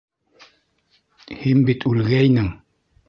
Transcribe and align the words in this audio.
Һин 1.43 1.61
бит 1.71 1.85
үлгәйнең! 1.91 2.49